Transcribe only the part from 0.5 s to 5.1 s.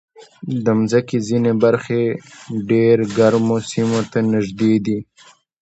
د مځکې ځینې برخې ډېر ګرمو سیمو ته نږدې دي.